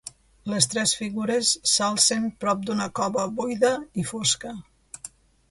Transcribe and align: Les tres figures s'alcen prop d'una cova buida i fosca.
Les 0.51 0.67
tres 0.69 0.93
figures 1.01 1.51
s'alcen 1.73 2.25
prop 2.45 2.65
d'una 2.71 2.89
cova 3.01 3.27
buida 3.43 3.73
i 4.05 4.09
fosca. 4.15 4.57